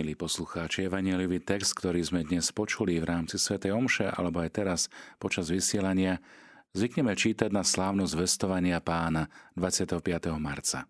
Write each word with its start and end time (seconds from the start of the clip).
Milí 0.00 0.16
poslucháči, 0.16 0.88
evangelivý 0.88 1.44
text, 1.44 1.76
ktorý 1.76 2.00
sme 2.00 2.24
dnes 2.24 2.48
počuli 2.56 2.96
v 2.96 3.04
rámci 3.04 3.36
Sv. 3.36 3.60
Omše, 3.68 4.08
alebo 4.08 4.40
aj 4.40 4.48
teraz 4.56 4.80
počas 5.20 5.52
vysielania, 5.52 6.24
zvykneme 6.72 7.12
čítať 7.12 7.52
na 7.52 7.60
slávnu 7.60 8.08
zvestovania 8.08 8.80
pána 8.80 9.28
25. 9.60 10.00
marca. 10.40 10.88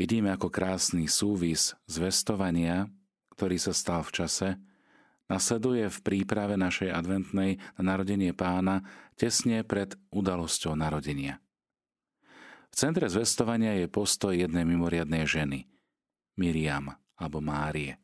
Vidíme 0.00 0.32
ako 0.32 0.48
krásny 0.48 1.04
súvis 1.04 1.76
zvestovania, 1.84 2.88
ktorý 3.36 3.60
sa 3.60 3.76
stal 3.76 4.08
v 4.08 4.24
čase, 4.24 4.48
nasleduje 5.28 5.92
v 5.92 5.98
príprave 6.00 6.56
našej 6.56 6.88
adventnej 6.88 7.60
na 7.76 7.82
narodenie 7.92 8.32
pána 8.32 8.88
tesne 9.20 9.68
pred 9.68 10.00
udalosťou 10.16 10.72
narodenia. 10.80 11.44
V 12.72 12.74
centre 12.88 13.04
zvestovania 13.12 13.76
je 13.76 13.84
postoj 13.84 14.32
jednej 14.32 14.64
mimoriadnej 14.64 15.28
ženy, 15.28 15.68
Miriam, 16.40 17.01
alebo 17.16 17.42
Márie. 17.42 17.98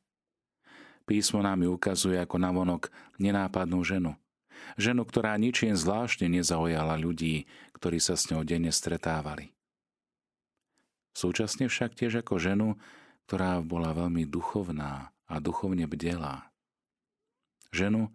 Písmo 1.08 1.40
nám 1.40 1.64
ju 1.64 1.72
ukazuje 1.72 2.20
ako 2.20 2.36
navonok 2.36 2.92
nenápadnú 3.16 3.80
ženu. 3.80 4.12
Ženu, 4.76 5.08
ktorá 5.08 5.38
ničím 5.40 5.72
zvláštne 5.72 6.28
nezaujala 6.28 7.00
ľudí, 7.00 7.48
ktorí 7.72 7.96
sa 7.96 8.18
s 8.18 8.28
ňou 8.28 8.44
denne 8.44 8.68
stretávali. 8.68 9.56
Súčasne 11.16 11.66
však 11.66 11.96
tiež 11.96 12.20
ako 12.20 12.36
ženu, 12.36 12.68
ktorá 13.24 13.64
bola 13.64 13.96
veľmi 13.96 14.28
duchovná 14.28 15.10
a 15.24 15.34
duchovne 15.40 15.88
bdelá. 15.88 16.52
Ženu, 17.72 18.12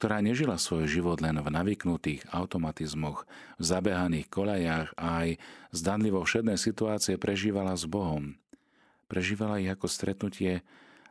ktorá 0.00 0.24
nežila 0.24 0.56
svoj 0.56 0.88
život 0.88 1.20
len 1.20 1.36
v 1.36 1.48
navyknutých 1.52 2.24
automatizmoch, 2.32 3.28
v 3.60 3.62
zabehaných 3.62 4.32
kolajách 4.32 4.88
a 4.96 5.28
aj 5.28 5.28
zdanlivo 5.76 6.24
všedné 6.24 6.56
situácie 6.56 7.20
prežívala 7.20 7.76
s 7.76 7.84
Bohom, 7.84 8.40
Prežívala 9.10 9.58
ich 9.58 9.66
ako 9.66 9.90
stretnutie 9.90 10.62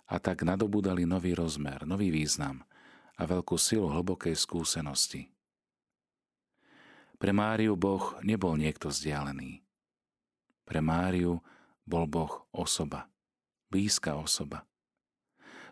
a 0.07 0.15
tak 0.23 0.47
nadobudali 0.47 1.03
nový 1.03 1.35
rozmer, 1.35 1.83
nový 1.83 2.15
význam 2.15 2.63
a 3.19 3.27
veľkú 3.27 3.59
silu 3.59 3.91
hlbokej 3.91 4.39
skúsenosti. 4.39 5.27
Pre 7.19 7.35
Máriu 7.35 7.75
Boh 7.75 8.15
nebol 8.23 8.55
niekto 8.55 8.87
vzdialený. 8.87 9.59
Pre 10.63 10.79
Máriu 10.79 11.43
bol 11.83 12.07
Boh 12.07 12.47
osoba, 12.55 13.11
blízka 13.67 14.15
osoba. 14.15 14.63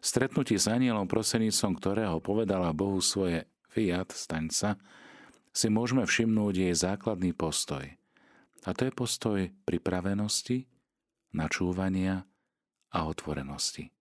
Stretnutie 0.03 0.59
s 0.59 0.67
anielom 0.67 1.07
prosenicom, 1.07 1.79
ktorého 1.79 2.19
povedala 2.19 2.75
Bohu 2.75 2.99
svoje 2.99 3.47
fiat, 3.71 4.11
staň 4.11 4.51
sa, 4.51 4.69
si 5.55 5.71
môžeme 5.71 6.03
všimnúť 6.03 6.53
jej 6.67 6.75
základný 6.75 7.31
postoj. 7.31 7.87
A 8.67 8.69
to 8.75 8.83
je 8.83 8.91
postoj 8.91 9.39
pripravenosti, 9.63 10.67
načúvania 11.33 12.27
a 12.91 13.07
otvorenosti. 13.07 13.91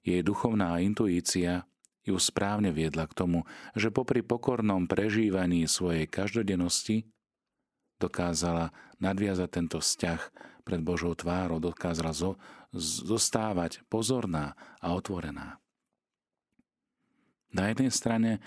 Jej 0.00 0.24
duchovná 0.24 0.80
intuícia 0.80 1.68
ju 2.00 2.16
správne 2.16 2.72
viedla 2.72 3.04
k 3.04 3.16
tomu, 3.16 3.44
že 3.76 3.92
popri 3.92 4.24
pokornom 4.24 4.88
prežívaní 4.88 5.68
svojej 5.68 6.08
každodennosti 6.08 7.04
dokázala 8.00 8.72
nadviazať 8.96 9.48
tento 9.52 9.78
vzťah 9.84 10.20
pred 10.64 10.80
Božou 10.80 11.12
tvárou, 11.12 11.60
dokázala 11.60 12.16
zo, 12.16 12.40
zostávať 12.72 13.84
pozorná 13.92 14.56
a 14.80 14.96
otvorená. 14.96 15.60
Na 17.52 17.68
jednej 17.68 17.92
strane 17.92 18.40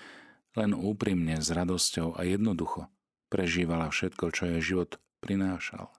len 0.57 0.71
úprimne, 0.73 1.41
s 1.41 1.49
radosťou 1.49 2.17
a 2.17 2.25
jednoducho 2.25 2.89
prežívala 3.29 3.89
všetko, 3.89 4.25
čo 4.33 4.43
jej 4.49 4.61
život 4.61 5.01
prinášal. 5.21 5.89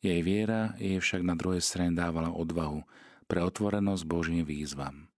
Jej 0.00 0.24
viera 0.24 0.72
jej 0.80 0.96
však 0.96 1.20
na 1.20 1.36
druhej 1.36 1.60
strane 1.60 1.92
dávala 1.92 2.32
odvahu 2.32 2.80
pre 3.28 3.44
otvorenosť 3.44 4.02
Božím 4.08 4.48
výzvam. 4.48 5.12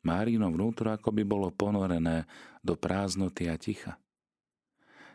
Márino 0.00 0.48
vnútro 0.48 0.88
ako 0.88 1.12
by 1.12 1.22
bolo 1.28 1.52
ponorené 1.52 2.24
do 2.64 2.72
prázdnoty 2.72 3.52
a 3.52 3.60
ticha. 3.60 4.00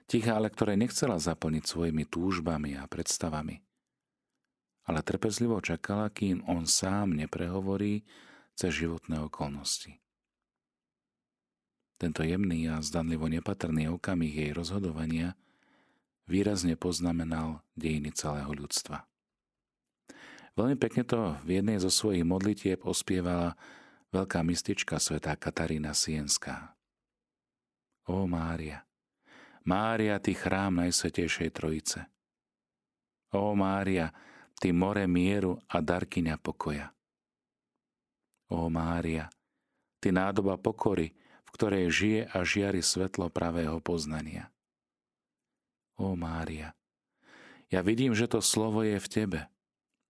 Ticha, 0.06 0.38
ale 0.38 0.54
ktoré 0.54 0.78
nechcela 0.78 1.18
zaplniť 1.18 1.66
svojimi 1.66 2.06
túžbami 2.06 2.78
a 2.78 2.86
predstavami. 2.86 3.66
Ale 4.86 5.02
trpezlivo 5.02 5.58
čakala, 5.66 6.14
kým 6.14 6.46
on 6.46 6.70
sám 6.70 7.18
neprehovorí 7.18 8.06
cez 8.54 8.78
životné 8.78 9.26
okolnosti. 9.26 9.98
Tento 11.98 12.22
jemný 12.22 12.70
a 12.70 12.78
zdanlivo 12.86 13.26
nepatrný 13.26 13.90
okamih 13.90 14.38
jej 14.38 14.54
rozhodovania– 14.54 15.34
výrazne 16.26 16.74
poznamenal 16.78 17.62
dejiny 17.78 18.14
celého 18.14 18.50
ľudstva. 18.54 19.06
Veľmi 20.56 20.80
pekne 20.80 21.04
to 21.04 21.36
v 21.44 21.60
jednej 21.60 21.78
zo 21.84 21.92
svojich 21.92 22.24
modlitieb 22.24 22.80
ospievala 22.88 23.60
veľká 24.16 24.40
mystička 24.42 24.98
svetá 25.04 25.36
Katarína 25.36 25.92
Sienská. 25.92 26.74
Ó 28.08 28.24
Mária, 28.24 28.86
Mária, 29.66 30.22
ty 30.22 30.38
chrám 30.38 30.78
Najsvetejšej 30.80 31.50
Trojice. 31.52 32.00
Ó 33.34 33.58
Mária, 33.58 34.14
ty 34.62 34.70
more 34.70 35.10
mieru 35.10 35.58
a 35.68 35.82
darkyňa 35.82 36.38
pokoja. 36.38 36.94
Ó 38.54 38.70
Mária, 38.70 39.28
ty 40.00 40.14
nádoba 40.14 40.56
pokory, 40.62 41.18
v 41.44 41.50
ktorej 41.50 41.86
žije 41.90 42.22
a 42.30 42.46
žiari 42.46 42.80
svetlo 42.86 43.28
pravého 43.34 43.82
poznania. 43.82 44.55
Ó 45.96 46.16
Mária, 46.20 46.76
ja 47.72 47.80
vidím, 47.82 48.14
že 48.14 48.28
to 48.28 48.44
slovo 48.44 48.84
je 48.84 49.00
v 49.00 49.08
tebe 49.08 49.40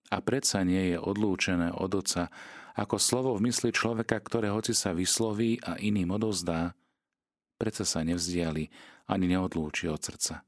a 0.09 0.17
predsa 0.21 0.61
nie 0.61 0.93
je 0.93 0.97
odlúčené 1.01 1.73
od 1.73 1.91
Otca 1.97 2.29
ako 2.75 2.99
slovo 2.99 3.31
v 3.39 3.47
mysli 3.49 3.71
človeka, 3.71 4.19
ktoré 4.19 4.51
hoci 4.51 4.75
sa 4.75 4.91
vysloví 4.91 5.63
a 5.63 5.79
iným 5.79 6.11
odozdá, 6.19 6.75
predsa 7.55 7.87
sa 7.87 8.03
nevzdiali 8.03 8.67
ani 9.07 9.25
neodlúči 9.31 9.87
od 9.87 10.03
srdca. 10.03 10.43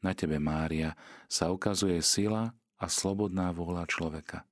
Na 0.00 0.16
tebe, 0.16 0.40
Mária, 0.40 0.96
sa 1.28 1.52
ukazuje 1.52 2.00
sila 2.00 2.56
a 2.80 2.86
slobodná 2.88 3.52
vôľa 3.52 3.84
človeka. 3.84 4.48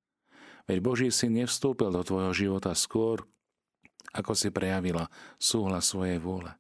Veď 0.69 0.79
Boží 0.85 1.09
syn 1.09 1.41
nevstúpil 1.41 1.89
do 1.89 2.05
tvojho 2.05 2.37
života 2.37 2.77
skôr, 2.77 3.25
ako 4.13 4.37
si 4.37 4.53
prejavila 4.53 5.09
súhlas 5.41 5.89
svojej 5.89 6.21
vôle. 6.21 6.53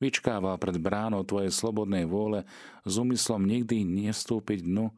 Vyčkával 0.00 0.56
pred 0.56 0.80
bránou 0.80 1.20
tvojej 1.28 1.52
slobodnej 1.52 2.08
vôle 2.08 2.48
s 2.88 2.96
úmyslom 2.96 3.44
nikdy 3.44 3.84
nevstúpiť 3.84 4.64
dnu, 4.64 4.88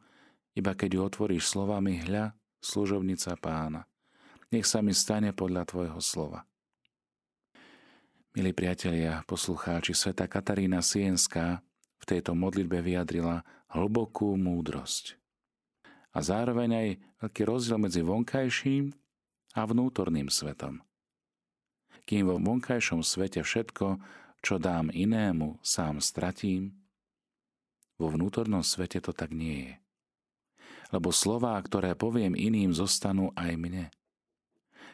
iba 0.55 0.71
keď 0.71 0.89
ju 0.95 0.99
otvoríš 1.03 1.43
slovami 1.51 1.99
hľa, 2.07 2.31
služobnica 2.63 3.35
pána. 3.35 3.83
Nech 4.47 4.63
sa 4.63 4.79
mi 4.79 4.95
stane 4.95 5.35
podľa 5.35 5.67
tvojho 5.67 5.99
slova. 5.99 6.47
Milí 8.33 8.55
priatelia, 8.55 9.21
poslucháči, 9.27 9.91
sveta 9.91 10.25
Katarína 10.25 10.79
Sienská 10.79 11.59
v 11.99 12.05
tejto 12.07 12.31
modlitbe 12.33 12.79
vyjadrila 12.79 13.43
hlbokú 13.75 14.39
múdrosť. 14.39 15.19
A 16.15 16.23
zároveň 16.23 16.69
aj 16.71 16.87
veľký 17.27 17.41
rozdiel 17.43 17.77
medzi 17.77 18.01
vonkajším 18.01 18.95
a 19.53 19.61
vnútorným 19.67 20.31
svetom. 20.31 20.79
Kým 22.07 22.29
vo 22.29 22.37
vonkajšom 22.39 23.03
svete 23.03 23.41
všetko 23.41 24.01
čo 24.43 24.59
dám 24.59 24.91
inému, 24.91 25.63
sám 25.63 26.03
stratím? 26.03 26.75
Vo 27.95 28.11
vnútornom 28.11 28.59
svete 28.59 28.99
to 28.99 29.15
tak 29.15 29.31
nie 29.31 29.71
je. 29.71 29.73
Lebo 30.91 31.15
slová, 31.15 31.55
ktoré 31.63 31.95
poviem 31.95 32.35
iným, 32.35 32.75
zostanú 32.75 33.31
aj 33.39 33.55
mne. 33.55 33.85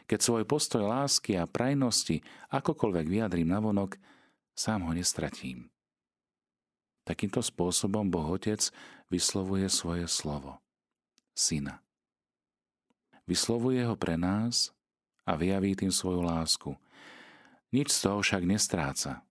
Keď 0.06 0.18
svoj 0.22 0.44
postoj 0.46 0.86
lásky 0.86 1.34
a 1.34 1.50
prajnosti 1.50 2.22
akokoľvek 2.54 3.06
vyjadrím 3.10 3.50
navonok, 3.50 3.98
sám 4.54 4.86
ho 4.86 4.92
nestratím. 4.94 5.66
Takýmto 7.02 7.42
spôsobom 7.42 8.06
Boh 8.06 8.30
Otec 8.30 8.70
vyslovuje 9.10 9.66
svoje 9.66 10.06
slovo. 10.06 10.62
Syna. 11.34 11.82
Vyslovuje 13.26 13.82
ho 13.82 13.98
pre 13.98 14.14
nás 14.14 14.70
a 15.26 15.34
vyjaví 15.34 15.74
tým 15.74 15.90
svoju 15.90 16.22
lásku. 16.22 16.70
Nič 17.74 17.90
z 17.90 18.06
toho 18.06 18.22
však 18.22 18.42
nestráca, 18.46 19.22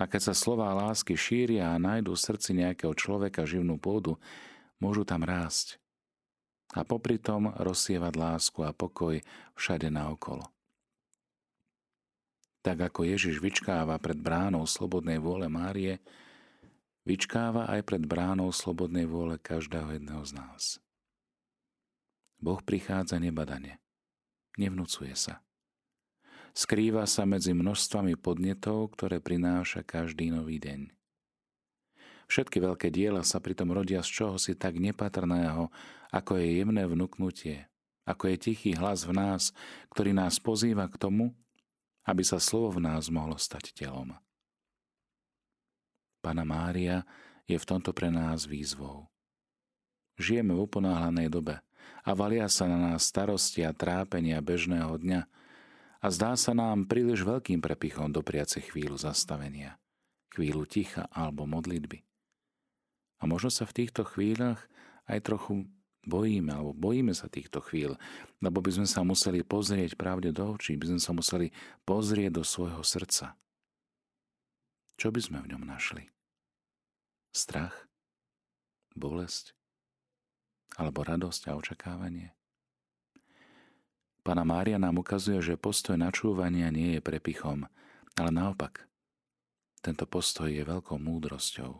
a 0.00 0.08
keď 0.08 0.32
sa 0.32 0.34
slová 0.34 0.72
lásky 0.72 1.12
šíria 1.12 1.76
a 1.76 1.82
nájdú 1.82 2.16
v 2.16 2.24
srdci 2.24 2.56
nejakého 2.56 2.96
človeka 2.96 3.44
živnú 3.44 3.76
pôdu, 3.76 4.16
môžu 4.80 5.04
tam 5.04 5.20
rásť. 5.20 5.76
A 6.72 6.88
popri 6.88 7.20
tom 7.20 7.52
rozsievať 7.52 8.14
lásku 8.16 8.64
a 8.64 8.72
pokoj 8.72 9.20
všade 9.52 9.92
naokolo. 9.92 10.48
Tak 12.64 12.88
ako 12.88 13.04
Ježiš 13.04 13.42
vyčkáva 13.42 14.00
pred 14.00 14.16
bránou 14.16 14.64
slobodnej 14.64 15.20
vôle 15.20 15.50
Márie, 15.52 16.00
vyčkáva 17.04 17.68
aj 17.68 17.84
pred 17.84 18.02
bránou 18.06 18.48
slobodnej 18.54 19.04
vôle 19.04 19.36
každého 19.36 19.98
jedného 19.98 20.22
z 20.24 20.32
nás. 20.32 20.62
Boh 22.40 22.62
prichádza 22.64 23.20
nebadane, 23.20 23.82
nevnúcuje 24.56 25.12
sa. 25.12 25.44
Skrýva 26.52 27.08
sa 27.08 27.24
medzi 27.24 27.56
množstvami 27.56 28.20
podnetov, 28.20 28.92
ktoré 28.92 29.24
prináša 29.24 29.80
každý 29.80 30.28
nový 30.28 30.60
deň. 30.60 30.92
Všetky 32.28 32.60
veľké 32.60 32.88
diela 32.92 33.24
sa 33.24 33.40
pritom 33.40 33.72
rodia 33.72 34.04
z 34.04 34.20
čohosi 34.20 34.52
tak 34.52 34.76
nepatrného, 34.76 35.72
ako 36.12 36.36
je 36.36 36.60
jemné 36.60 36.84
vnúknutie, 36.84 37.72
ako 38.04 38.32
je 38.32 38.36
tichý 38.36 38.76
hlas 38.76 39.08
v 39.08 39.16
nás, 39.16 39.56
ktorý 39.96 40.12
nás 40.12 40.36
pozýva 40.40 40.92
k 40.92 41.00
tomu, 41.00 41.32
aby 42.04 42.20
sa 42.20 42.36
slovo 42.36 42.76
v 42.76 42.84
nás 42.84 43.08
mohlo 43.08 43.40
stať 43.40 43.72
telom. 43.72 44.12
Pana 46.20 46.44
Mária 46.44 47.08
je 47.48 47.56
v 47.56 47.68
tomto 47.68 47.96
pre 47.96 48.12
nás 48.12 48.44
výzvou. 48.44 49.08
Žijeme 50.20 50.52
v 50.52 50.68
uponáhlanej 50.68 51.32
dobe 51.32 51.64
a 52.04 52.10
valia 52.12 52.46
sa 52.52 52.68
na 52.68 52.92
nás 52.92 53.08
starosti 53.08 53.64
a 53.64 53.72
trápenia 53.72 54.38
bežného 54.44 54.92
dňa 55.00 55.20
a 56.02 56.06
zdá 56.10 56.34
sa 56.34 56.50
nám 56.52 56.90
príliš 56.90 57.22
veľkým 57.22 57.62
prepichom 57.62 58.10
dopriace 58.10 58.58
chvíľu 58.58 58.98
zastavenia, 58.98 59.78
chvíľu 60.34 60.66
ticha 60.66 61.06
alebo 61.14 61.46
modlitby. 61.46 62.02
A 63.22 63.30
možno 63.30 63.54
sa 63.54 63.62
v 63.62 63.86
týchto 63.86 64.02
chvíľach 64.02 64.66
aj 65.06 65.22
trochu 65.22 65.70
bojíme, 66.02 66.50
alebo 66.50 66.74
bojíme 66.74 67.14
sa 67.14 67.30
týchto 67.30 67.62
chvíľ, 67.62 67.94
lebo 68.42 68.58
by 68.58 68.82
sme 68.82 68.88
sa 68.90 69.06
museli 69.06 69.46
pozrieť 69.46 69.94
pravde 69.94 70.34
do 70.34 70.58
očí, 70.58 70.74
by 70.74 70.90
sme 70.90 71.00
sa 71.00 71.14
museli 71.14 71.54
pozrieť 71.86 72.34
do 72.34 72.42
svojho 72.42 72.82
srdca. 72.82 73.38
Čo 74.98 75.14
by 75.14 75.20
sme 75.22 75.38
v 75.46 75.54
ňom 75.54 75.62
našli? 75.62 76.10
Strach? 77.30 77.86
Bolesť? 78.98 79.54
Alebo 80.74 81.06
radosť 81.06 81.42
a 81.48 81.56
očakávanie? 81.56 82.34
Pana 84.22 84.46
Mária 84.46 84.78
nám 84.78 85.02
ukazuje, 85.02 85.42
že 85.42 85.58
postoj 85.58 85.98
načúvania 85.98 86.70
nie 86.70 86.94
je 86.94 87.00
prepichom, 87.02 87.66
ale 88.14 88.30
naopak. 88.30 88.86
Tento 89.82 90.06
postoj 90.06 90.46
je 90.46 90.62
veľkou 90.62 90.94
múdrosťou. 90.94 91.74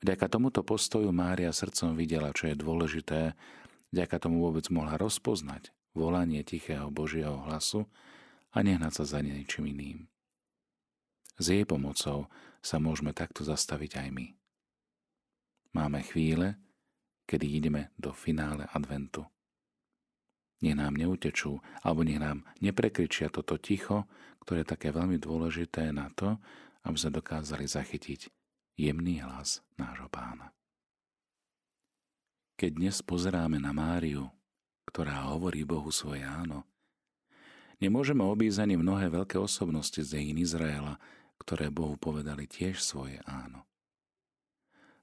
Vďaka 0.00 0.26
tomuto 0.32 0.64
postoju 0.64 1.12
Mária 1.12 1.52
srdcom 1.52 1.92
videla, 1.94 2.32
čo 2.32 2.48
je 2.48 2.56
dôležité, 2.56 3.36
vďaka 3.92 4.16
tomu 4.24 4.40
vôbec 4.40 4.66
mohla 4.72 4.96
rozpoznať 4.96 5.70
volanie 5.92 6.40
tichého 6.42 6.88
Božieho 6.88 7.44
hlasu 7.44 7.84
a 8.56 8.64
nehnať 8.64 9.04
sa 9.04 9.04
za 9.04 9.20
niečím 9.20 9.68
iným. 9.68 9.98
S 11.36 11.52
jej 11.52 11.68
pomocou 11.68 12.32
sa 12.64 12.80
môžeme 12.80 13.12
takto 13.12 13.44
zastaviť 13.44 14.00
aj 14.00 14.08
my. 14.16 14.26
Máme 15.76 16.00
chvíle, 16.04 16.56
kedy 17.28 17.46
ideme 17.48 17.82
do 18.00 18.16
finále 18.16 18.64
adventu. 18.72 19.28
Nech 20.62 20.78
nám 20.78 20.94
neutečú, 20.94 21.58
alebo 21.82 22.06
nech 22.06 22.22
nám 22.22 22.46
neprekričia 22.62 23.28
toto 23.28 23.58
ticho, 23.58 24.06
ktoré 24.46 24.62
je 24.62 24.72
také 24.74 24.94
veľmi 24.94 25.18
dôležité 25.18 25.90
na 25.90 26.10
to, 26.14 26.38
aby 26.86 26.96
sme 26.98 27.18
dokázali 27.18 27.66
zachytiť 27.66 28.30
jemný 28.78 29.22
hlas 29.22 29.62
nášho 29.78 30.06
pána. 30.06 30.54
Keď 32.58 32.70
dnes 32.78 33.02
pozeráme 33.02 33.58
na 33.58 33.74
Máriu, 33.74 34.30
ktorá 34.86 35.34
hovorí 35.34 35.66
Bohu 35.66 35.90
svoje 35.90 36.22
áno, 36.22 36.62
nemôžeme 37.82 38.22
obísť 38.22 38.62
ani 38.62 38.78
mnohé 38.78 39.10
veľké 39.10 39.34
osobnosti 39.38 39.98
z 39.98 40.14
dejín 40.14 40.38
Izraela, 40.38 41.02
ktoré 41.42 41.74
Bohu 41.74 41.98
povedali 41.98 42.46
tiež 42.46 42.78
svoje 42.78 43.18
áno. 43.26 43.66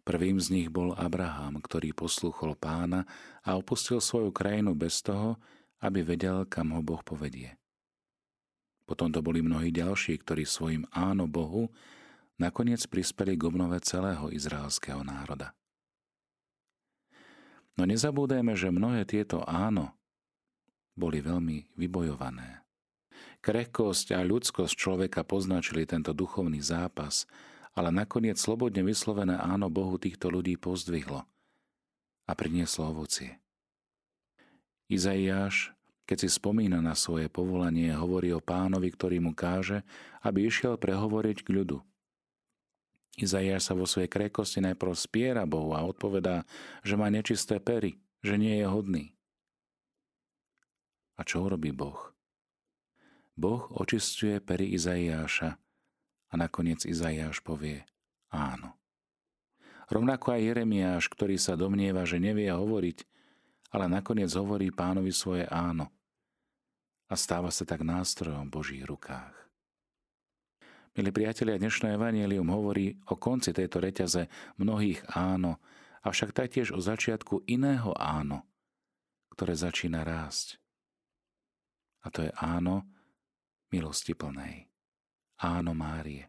Prvým 0.10 0.42
z 0.42 0.50
nich 0.50 0.74
bol 0.74 0.98
Abraham, 0.98 1.62
ktorý 1.62 1.94
poslúchol 1.94 2.58
pána 2.58 3.06
a 3.46 3.54
opustil 3.54 4.02
svoju 4.02 4.34
krajinu 4.34 4.74
bez 4.74 5.06
toho, 5.06 5.38
aby 5.86 6.02
vedel, 6.02 6.50
kam 6.50 6.74
ho 6.74 6.82
Boh 6.82 7.06
povedie. 7.06 7.62
Potom 8.90 9.14
to 9.14 9.22
boli 9.22 9.46
mnohí 9.46 9.70
ďalší, 9.70 10.18
ktorí 10.26 10.50
svojim 10.50 10.90
áno 10.90 11.30
Bohu 11.30 11.70
nakoniec 12.42 12.82
prispeli 12.90 13.38
k 13.38 13.54
obnove 13.54 13.78
celého 13.86 14.34
izraelského 14.34 15.06
národa. 15.06 15.54
No 17.78 17.86
nezabúdajme, 17.86 18.58
že 18.58 18.74
mnohé 18.74 19.06
tieto 19.06 19.46
áno 19.46 19.94
boli 20.98 21.22
veľmi 21.22 21.78
vybojované. 21.78 22.66
Krehkosť 23.46 24.18
a 24.18 24.26
ľudskosť 24.26 24.74
človeka 24.74 25.22
poznačili 25.22 25.86
tento 25.86 26.18
duchovný 26.18 26.66
zápas 26.66 27.30
ale 27.77 27.89
nakoniec 27.94 28.39
slobodne 28.39 28.81
vyslovené 28.81 29.38
áno 29.38 29.69
Bohu 29.69 29.95
týchto 30.01 30.31
ľudí 30.33 30.57
pozdvihlo 30.57 31.25
a 32.25 32.31
prinieslo 32.38 32.94
ovocie. 32.94 33.42
Izaiáš, 34.89 35.74
keď 36.10 36.25
si 36.25 36.30
spomína 36.33 36.81
na 36.81 36.98
svoje 36.98 37.30
povolanie, 37.30 37.94
hovorí 37.94 38.33
o 38.33 38.42
pánovi, 38.42 38.89
ktorý 38.89 39.21
mu 39.21 39.38
káže, 39.38 39.86
aby 40.25 40.50
išiel 40.50 40.81
prehovoriť 40.81 41.45
k 41.45 41.50
ľudu. 41.54 41.77
Izaiáš 43.21 43.69
sa 43.69 43.74
vo 43.77 43.86
svojej 43.86 44.10
krekosti 44.10 44.63
najprv 44.65 44.94
spiera 44.98 45.44
Bohu 45.45 45.77
a 45.77 45.86
odpovedá, 45.86 46.48
že 46.81 46.98
má 46.98 47.12
nečisté 47.13 47.62
pery, 47.62 48.01
že 48.25 48.39
nie 48.42 48.57
je 48.57 48.65
hodný. 48.65 49.06
A 51.19 51.27
čo 51.27 51.44
urobí 51.44 51.69
Boh? 51.75 52.15
Boh 53.36 53.68
očistuje 53.75 54.39
pery 54.39 54.72
Izaiáša 54.74 55.60
a 56.30 56.34
nakoniec 56.38 56.86
Izajáš 56.86 57.42
povie 57.42 57.86
áno. 58.30 58.78
Rovnako 59.90 60.38
aj 60.38 60.46
Jeremiáš, 60.54 61.10
ktorý 61.10 61.42
sa 61.42 61.58
domnieva, 61.58 62.06
že 62.06 62.22
nevie 62.22 62.46
hovoriť, 62.54 62.98
ale 63.74 63.90
nakoniec 63.90 64.30
hovorí 64.38 64.70
pánovi 64.70 65.10
svoje 65.10 65.50
áno 65.50 65.90
a 67.10 67.14
stáva 67.18 67.50
sa 67.50 67.66
tak 67.66 67.81
nástrojom 67.81 68.50
v 68.50 68.54
Božích 68.54 68.86
rukách. 68.86 69.34
Milí 70.94 71.10
priatelia, 71.10 71.58
dnešné 71.58 71.98
evanílium 71.98 72.46
hovorí 72.54 73.02
o 73.10 73.18
konci 73.18 73.50
tejto 73.50 73.82
reťaze 73.82 74.30
mnohých 74.62 75.02
áno, 75.18 75.58
avšak 76.06 76.38
taktiež 76.38 76.70
o 76.70 76.78
začiatku 76.82 77.50
iného 77.50 77.94
áno, 77.98 78.46
ktoré 79.34 79.58
začína 79.58 80.06
rásť. 80.06 80.62
A 82.06 82.14
to 82.14 82.30
je 82.30 82.32
áno 82.38 82.86
milosti 83.74 84.14
plnej 84.14 84.69
áno 85.39 85.71
Márie. 85.71 86.27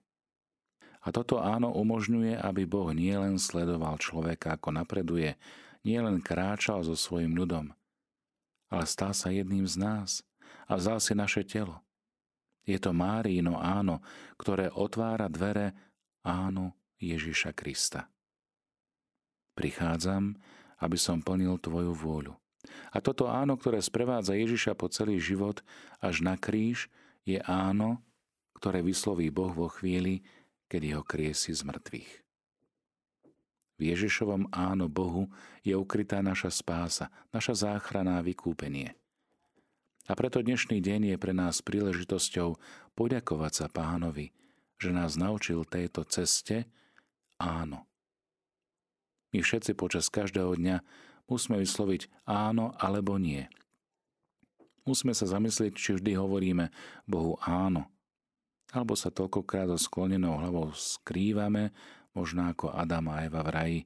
A 1.01 1.11
toto 1.11 1.41
áno 1.41 1.75
umožňuje, 1.75 2.39
aby 2.39 2.69
Boh 2.69 2.93
nielen 2.95 3.41
sledoval 3.41 3.97
človeka, 3.99 4.55
ako 4.57 4.71
napreduje, 4.77 5.35
nielen 5.83 6.21
kráčal 6.21 6.85
so 6.85 6.93
svojim 6.93 7.33
ľudom, 7.33 7.73
ale 8.69 8.85
stal 8.85 9.17
sa 9.17 9.33
jedným 9.33 9.65
z 9.65 9.81
nás 9.81 10.11
a 10.69 10.77
vzal 10.77 11.01
si 11.01 11.17
naše 11.17 11.43
telo. 11.43 11.81
Je 12.69 12.77
to 12.77 12.93
Márino 12.93 13.57
áno, 13.57 14.05
ktoré 14.37 14.69
otvára 14.71 15.27
dvere 15.33 15.73
áno 16.21 16.77
Ježiša 17.01 17.57
Krista. 17.57 18.13
Prichádzam, 19.57 20.37
aby 20.85 20.97
som 21.01 21.25
plnil 21.25 21.57
Tvoju 21.59 21.97
vôľu. 21.97 22.37
A 22.93 23.01
toto 23.01 23.25
áno, 23.27 23.57
ktoré 23.57 23.81
sprevádza 23.81 24.37
Ježiša 24.37 24.77
po 24.77 24.93
celý 24.93 25.17
život 25.17 25.65
až 25.97 26.21
na 26.21 26.37
kríž, 26.37 26.93
je 27.25 27.41
áno, 27.49 28.05
ktoré 28.61 28.85
vysloví 28.85 29.33
Boh 29.33 29.57
vo 29.57 29.73
chvíli, 29.73 30.21
kedy 30.69 30.93
ho 30.93 31.03
kriesi 31.03 31.57
z 31.57 31.65
mŕtvych. 31.65 32.13
V 33.81 33.89
Ježišovom 33.89 34.53
áno 34.53 34.93
Bohu 34.93 35.33
je 35.65 35.73
ukrytá 35.73 36.21
naša 36.21 36.53
spása, 36.53 37.09
naša 37.33 37.65
záchrana 37.65 38.21
a 38.21 38.25
vykúpenie. 38.25 38.93
A 40.05 40.13
preto 40.13 40.45
dnešný 40.45 40.85
deň 40.85 41.15
je 41.15 41.17
pre 41.17 41.33
nás 41.33 41.65
príležitosťou 41.65 42.61
poďakovať 42.93 43.53
sa 43.57 43.67
pánovi, 43.73 44.37
že 44.77 44.93
nás 44.93 45.17
naučil 45.17 45.65
tejto 45.65 46.05
ceste 46.05 46.69
áno. 47.41 47.89
My 49.33 49.41
všetci 49.41 49.73
počas 49.73 50.13
každého 50.13 50.61
dňa 50.61 50.77
musíme 51.33 51.57
vysloviť 51.57 52.29
áno 52.29 52.77
alebo 52.77 53.17
nie. 53.17 53.49
Musíme 54.85 55.17
sa 55.17 55.25
zamyslieť, 55.25 55.73
či 55.73 55.97
vždy 55.97 56.21
hovoríme 56.21 56.69
Bohu 57.09 57.41
áno, 57.41 57.89
alebo 58.71 58.95
sa 58.95 59.11
toľkokrát 59.11 59.67
so 59.75 59.79
sklonenou 59.79 60.39
hlavou 60.39 60.71
skrývame, 60.71 61.75
možno 62.15 62.51
ako 62.51 62.71
Adam 62.71 63.11
a 63.11 63.27
Eva 63.27 63.43
v 63.43 63.51
raji, 63.51 63.81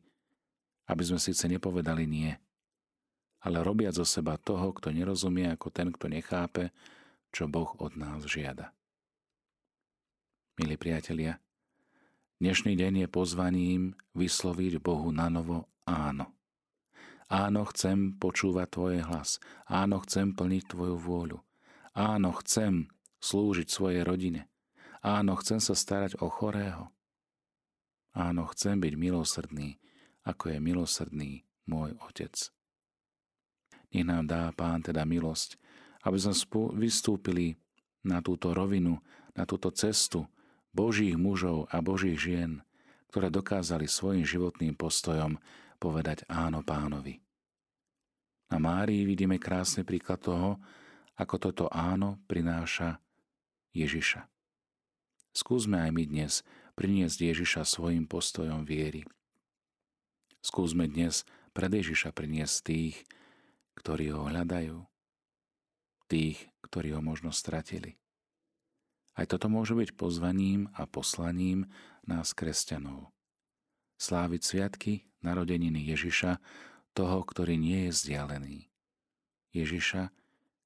aby 0.88 1.02
sme 1.04 1.20
síce 1.20 1.48
nepovedali 1.48 2.04
nie, 2.04 2.32
ale 3.44 3.60
robia 3.60 3.92
zo 3.92 4.04
seba 4.04 4.40
toho, 4.40 4.72
kto 4.72 4.92
nerozumie 4.92 5.48
ako 5.52 5.68
ten, 5.68 5.92
kto 5.92 6.08
nechápe, 6.08 6.72
čo 7.32 7.48
Boh 7.48 7.76
od 7.80 7.96
nás 7.96 8.24
žiada. 8.24 8.72
Milí 10.56 10.78
priatelia, 10.78 11.42
dnešný 12.38 12.78
deň 12.78 13.04
je 13.04 13.08
pozvaním 13.10 13.82
vysloviť 14.14 14.78
Bohu 14.80 15.10
na 15.10 15.26
novo 15.28 15.66
áno. 15.84 16.30
Áno, 17.26 17.64
chcem 17.72 18.14
počúvať 18.20 18.68
Tvoje 18.68 19.00
hlas. 19.02 19.40
Áno, 19.66 19.98
chcem 20.04 20.36
plniť 20.36 20.76
Tvoju 20.76 20.96
vôľu. 21.00 21.38
Áno, 21.96 22.30
chcem 22.38 22.92
slúžiť 23.24 23.66
svojej 23.66 24.04
rodine. 24.04 24.46
Áno, 25.04 25.36
chcem 25.36 25.60
sa 25.60 25.76
starať 25.76 26.16
o 26.24 26.32
chorého. 26.32 26.88
Áno, 28.16 28.48
chcem 28.48 28.80
byť 28.80 28.94
milosrdný, 28.96 29.76
ako 30.24 30.56
je 30.56 30.58
milosrdný 30.64 31.30
môj 31.68 31.92
Otec. 32.08 32.32
Nech 33.92 34.08
nám 34.08 34.24
dá 34.24 34.48
Pán 34.56 34.80
teda 34.80 35.04
milosť, 35.04 35.60
aby 36.08 36.16
sme 36.16 36.32
vystúpili 36.80 37.52
na 38.00 38.24
túto 38.24 38.56
rovinu, 38.56 38.96
na 39.36 39.44
túto 39.44 39.68
cestu 39.76 40.24
Božích 40.72 41.20
mužov 41.20 41.68
a 41.68 41.84
Božích 41.84 42.16
žien, 42.16 42.64
ktoré 43.12 43.28
dokázali 43.28 43.84
svojim 43.84 44.24
životným 44.24 44.72
postojom 44.72 45.36
povedať 45.76 46.24
áno 46.32 46.64
pánovi. 46.64 47.20
Na 48.48 48.56
Márii 48.56 49.04
vidíme 49.04 49.36
krásny 49.36 49.84
príklad 49.84 50.24
toho, 50.24 50.56
ako 51.20 51.34
toto 51.36 51.64
áno 51.68 52.24
prináša 52.24 53.04
Ježiša. 53.76 54.33
Skúsme 55.44 55.76
aj 55.76 55.92
my 55.92 56.08
dnes 56.08 56.40
priniesť 56.72 57.20
Ježiša 57.20 57.68
svojim 57.68 58.08
postojom 58.08 58.64
viery. 58.64 59.04
Skúsme 60.40 60.88
dnes 60.88 61.28
pred 61.52 61.68
Ježiša 61.68 62.16
priniesť 62.16 62.56
tých, 62.64 62.96
ktorí 63.76 64.08
ho 64.16 64.24
hľadajú, 64.24 64.80
tých, 66.08 66.48
ktorí 66.64 66.96
ho 66.96 67.04
možno 67.04 67.28
stratili. 67.28 68.00
Aj 69.12 69.28
toto 69.28 69.52
môže 69.52 69.76
byť 69.76 69.92
pozvaním 70.00 70.72
a 70.72 70.88
poslaním 70.88 71.68
nás 72.08 72.32
kresťanov. 72.32 73.12
Sláviť 74.00 74.40
sviatky 74.48 75.04
narodeniny 75.20 75.92
Ježiša, 75.92 76.40
toho, 76.96 77.20
ktorý 77.20 77.60
nie 77.60 77.84
je 77.84 77.90
vzdialený. 77.92 78.58
Ježiša, 79.52 80.08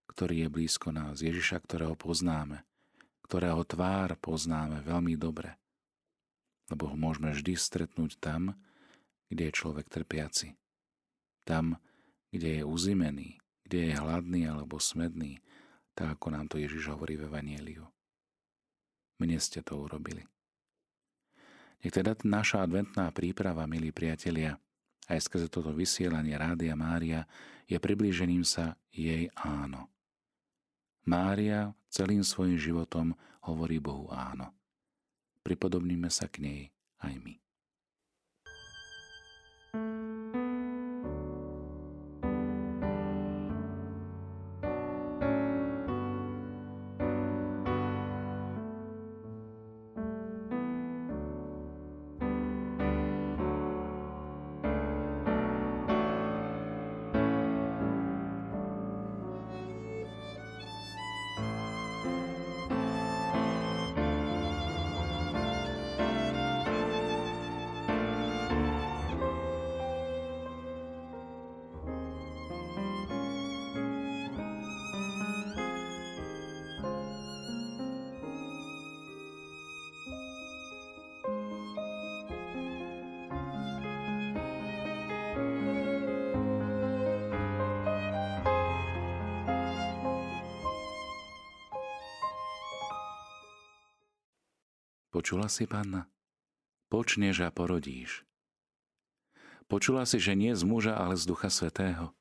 ktorý 0.06 0.46
je 0.46 0.48
blízko 0.54 0.94
nás. 0.94 1.18
Ježiša, 1.18 1.66
ktorého 1.66 1.98
poznáme. 1.98 2.67
Ktorého 3.28 3.60
tvár 3.68 4.16
poznáme 4.16 4.80
veľmi 4.80 5.12
dobre. 5.20 5.60
Lebo 6.72 6.88
ho 6.88 6.96
môžeme 6.96 7.28
vždy 7.28 7.60
stretnúť 7.60 8.16
tam, 8.16 8.56
kde 9.28 9.52
je 9.52 9.58
človek 9.60 9.92
trpiaci. 9.92 10.56
Tam, 11.44 11.76
kde 12.32 12.60
je 12.60 12.62
uzimený, 12.64 13.36
kde 13.68 13.92
je 13.92 13.92
hladný 14.00 14.48
alebo 14.48 14.80
smedný, 14.80 15.44
tak 15.92 16.16
ako 16.16 16.26
nám 16.32 16.48
to 16.48 16.56
Ježiš 16.56 16.88
hovorí 16.88 17.20
v 17.20 17.28
Evangeliu. 17.28 17.84
Mne 19.20 19.36
ste 19.36 19.60
to 19.60 19.76
urobili. 19.76 20.24
Nech 21.84 21.92
teda 21.94 22.16
naša 22.24 22.64
adventná 22.64 23.12
príprava, 23.12 23.68
milí 23.68 23.92
priatelia, 23.92 24.56
aj 25.08 25.24
skrze 25.24 25.48
toto 25.52 25.70
vysielanie 25.70 26.32
Rádia 26.32 26.74
Mária, 26.74 27.28
je 27.68 27.76
priblížením 27.76 28.42
sa 28.42 28.76
jej 28.88 29.28
áno. 29.36 29.92
Mária 31.08 31.72
celým 31.88 32.20
svojim 32.20 32.60
životom 32.60 33.16
hovorí 33.48 33.80
Bohu 33.80 34.12
áno. 34.12 34.52
Pripodobníme 35.40 36.12
sa 36.12 36.28
k 36.28 36.44
nej 36.44 36.60
aj 37.00 37.16
my. 37.24 37.47
Počula 95.18 95.50
si, 95.50 95.66
panna? 95.66 96.06
Počneš 96.94 97.42
a 97.42 97.50
porodíš. 97.50 98.22
Počula 99.66 100.06
si, 100.06 100.22
že 100.22 100.38
nie 100.38 100.54
z 100.54 100.62
muža, 100.62 100.94
ale 100.94 101.18
z 101.18 101.26
Ducha 101.26 101.50
Svetého? 101.50 102.14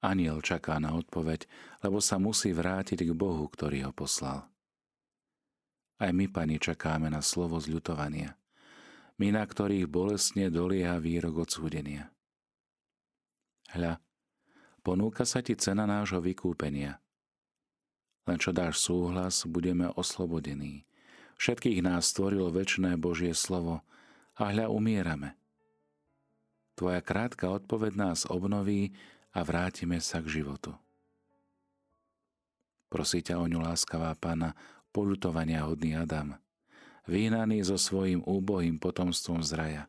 Aniel 0.00 0.40
čaká 0.40 0.80
na 0.80 0.96
odpoveď, 0.96 1.44
lebo 1.84 2.00
sa 2.00 2.16
musí 2.16 2.56
vrátiť 2.56 3.04
k 3.04 3.12
Bohu, 3.12 3.44
ktorý 3.44 3.84
ho 3.84 3.92
poslal. 3.92 4.48
Aj 6.00 6.08
my, 6.08 6.32
pani, 6.32 6.56
čakáme 6.56 7.12
na 7.12 7.20
slovo 7.20 7.60
zľutovania, 7.60 8.40
my, 9.20 9.28
na 9.28 9.44
ktorých 9.44 9.84
bolestne 9.84 10.48
dolieha 10.48 10.96
výrok 10.96 11.44
odsúdenia. 11.44 12.08
Hľa, 13.76 14.00
ponúka 14.80 15.28
sa 15.28 15.44
ti 15.44 15.60
cena 15.60 15.84
nášho 15.84 16.24
vykúpenia. 16.24 17.04
Len 18.24 18.40
čo 18.40 18.48
dáš 18.48 18.80
súhlas, 18.80 19.44
budeme 19.44 19.92
oslobodení. 19.92 20.88
Všetkých 21.40 21.80
nás 21.80 22.12
stvorilo 22.12 22.52
väčšné 22.52 23.00
Božie 23.00 23.32
slovo 23.32 23.80
a 24.36 24.52
hľa 24.52 24.68
umierame. 24.68 25.40
Tvoja 26.76 27.00
krátka 27.00 27.48
odpoveď 27.48 27.96
nás 27.96 28.28
obnoví 28.28 28.92
a 29.32 29.40
vrátime 29.40 30.04
sa 30.04 30.20
k 30.20 30.44
životu. 30.44 30.76
Prosí 32.92 33.24
ťa 33.24 33.40
o 33.40 33.48
ňu 33.48 33.56
láskavá 33.56 34.12
Pána, 34.20 34.52
polutovania 34.92 35.64
hodný 35.64 35.96
Adam, 35.96 36.36
vyhnaný 37.08 37.64
so 37.64 37.80
svojím 37.80 38.20
úbohým 38.20 38.76
potomstvom 38.76 39.40
z 39.40 39.50
raja. 39.56 39.82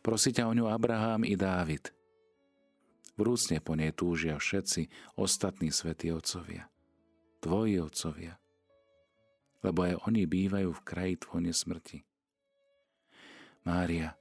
Prosí 0.00 0.32
ťa 0.32 0.48
o 0.48 0.56
ňu 0.56 0.64
Abraham 0.72 1.28
i 1.28 1.36
Dávid. 1.36 1.92
Vrúcne 3.20 3.60
po 3.60 3.76
nej 3.76 3.92
túžia 3.92 4.40
všetci 4.40 4.88
ostatní 5.20 5.68
svätí 5.68 6.08
otcovia, 6.08 6.72
tvoji 7.44 7.84
otcovia 7.84 8.40
lebo 9.66 9.82
aj 9.82 9.98
oni 10.06 10.30
bývajú 10.30 10.70
v 10.70 10.84
kraji 10.86 11.14
tvojne 11.18 11.50
smrti. 11.50 12.06
Mária, 13.66 14.14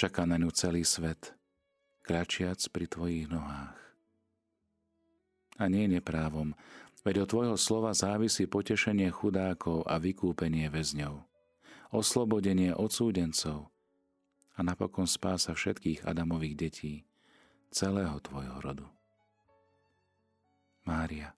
čaká 0.00 0.24
na 0.24 0.40
ňu 0.40 0.48
celý 0.56 0.88
svet, 0.88 1.36
kračiac 2.00 2.64
pri 2.72 2.88
tvojich 2.88 3.28
nohách. 3.28 3.76
A 5.60 5.68
nie 5.68 5.84
neprávom, 5.84 6.56
veď 7.04 7.28
od 7.28 7.28
tvojho 7.28 7.56
slova 7.60 7.92
závisí 7.92 8.48
potešenie 8.48 9.12
chudákov 9.12 9.84
a 9.84 10.00
vykúpenie 10.00 10.72
väzňov, 10.72 11.20
oslobodenie 11.92 12.72
odsúdencov 12.72 13.68
a 14.56 14.64
napokon 14.64 15.04
spása 15.04 15.52
všetkých 15.52 16.08
Adamových 16.08 16.56
detí, 16.56 16.94
celého 17.68 18.16
tvojho 18.24 18.56
rodu. 18.64 18.88
Mária, 20.88 21.36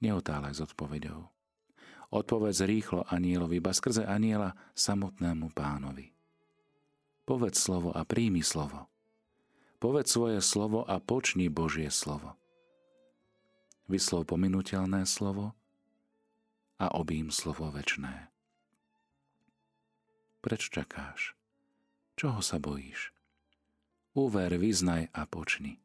neotálaj 0.00 0.56
s 0.56 0.64
odpovedou. 0.64 1.41
Odpovedz 2.12 2.68
rýchlo 2.68 3.08
anielovi, 3.08 3.56
iba 3.56 3.72
skrze 3.72 4.04
aniela 4.04 4.52
samotnému 4.76 5.48
pánovi. 5.56 6.12
Povedz 7.24 7.56
slovo 7.56 7.88
a 7.88 8.04
príjmi 8.04 8.44
slovo. 8.44 8.84
Povedz 9.80 10.12
svoje 10.12 10.44
slovo 10.44 10.84
a 10.84 11.00
počni 11.00 11.48
Božie 11.48 11.88
slovo. 11.88 12.36
Vyslov 13.88 14.28
pominutelné 14.28 15.08
slovo 15.08 15.56
a 16.76 16.92
obím 16.92 17.32
slovo 17.32 17.72
večné. 17.72 18.28
Preč 20.44 20.68
čakáš? 20.68 21.32
Čoho 22.20 22.44
sa 22.44 22.60
bojíš? 22.60 23.16
Uver, 24.12 24.52
vyznaj 24.60 25.08
a 25.16 25.24
počni. 25.24 25.80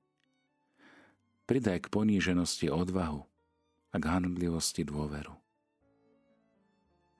Pridaj 1.47 1.87
k 1.87 1.91
poníženosti 1.93 2.67
odvahu 2.67 3.23
a 3.89 3.95
k 3.95 4.05
hanblivosti 4.11 4.83
dôveru. 4.83 5.46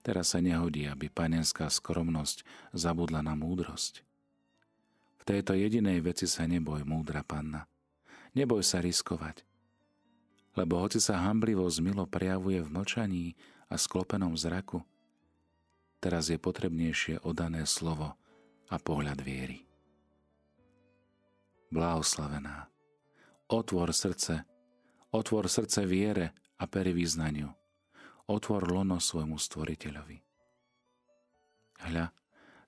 Teraz 0.08 0.32
sa 0.32 0.40
nehodí, 0.40 0.88
aby 0.88 1.12
panenská 1.12 1.68
skromnosť 1.68 2.48
zabudla 2.72 3.20
na 3.20 3.36
múdrosť. 3.36 4.08
V 5.20 5.24
tejto 5.28 5.52
jedinej 5.52 6.00
veci 6.00 6.32
sa 6.32 6.48
neboj, 6.48 6.88
múdra 6.88 7.28
panna. 7.28 7.68
Neboj 8.32 8.64
sa 8.64 8.80
riskovať. 8.80 9.44
Lebo 10.56 10.80
hoci 10.80 11.04
sa 11.04 11.28
hamblivosť 11.28 11.84
milo 11.84 12.08
prejavuje 12.08 12.64
v 12.64 12.72
mlčaní 12.72 13.26
a 13.68 13.76
sklopenom 13.76 14.32
zraku, 14.40 14.80
teraz 16.00 16.32
je 16.32 16.40
potrebnejšie 16.40 17.20
odané 17.28 17.68
slovo 17.68 18.16
a 18.72 18.80
pohľad 18.80 19.20
viery. 19.20 19.68
Blahoslavená, 21.68 22.72
otvor 23.52 23.92
srdce, 23.92 24.48
otvor 25.12 25.52
srdce 25.52 25.84
viere 25.84 26.32
a 26.56 26.64
pery 26.64 26.96
význaniu 26.96 27.57
otvor 28.28 28.68
lono 28.68 29.00
svojmu 29.00 29.40
stvoriteľovi. 29.40 30.18
Hľa, 31.88 32.12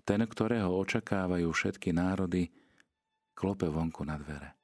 ten, 0.07 0.21
ktorého 0.23 0.71
očakávajú 0.71 1.51
všetky 1.51 1.91
národy, 1.91 2.49
klope 3.35 3.67
vonku 3.67 4.07
na 4.07 4.15
dvere. 4.17 4.55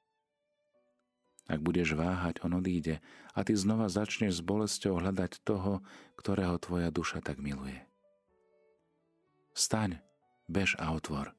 Ak 1.46 1.62
budeš 1.62 1.94
váhať, 1.94 2.42
on 2.42 2.58
odíde 2.58 3.04
a 3.38 3.46
ty 3.46 3.54
znova 3.54 3.86
začneš 3.86 4.42
s 4.42 4.46
bolesťou 4.46 4.98
hľadať 4.98 5.46
toho, 5.46 5.86
ktorého 6.18 6.58
tvoja 6.58 6.90
duša 6.90 7.22
tak 7.22 7.38
miluje. 7.38 7.86
Staň, 9.54 10.02
bež 10.50 10.74
a 10.82 10.90
otvor. 10.90 11.38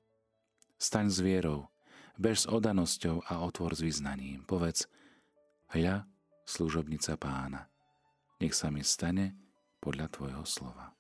Staň 0.79 1.11
s 1.11 1.19
vierou, 1.19 1.67
bež 2.15 2.47
s 2.47 2.47
odanosťou 2.47 3.27
a 3.27 3.43
otvor 3.43 3.75
s 3.75 3.83
vyznaním. 3.83 4.47
Povedz, 4.47 4.87
hľa, 5.75 6.07
služobnica 6.47 7.19
pána, 7.19 7.67
nech 8.39 8.55
sa 8.55 8.71
mi 8.71 8.87
stane 8.87 9.46
podľa 9.87 10.11
tvojho 10.11 10.43
slova. 10.43 10.96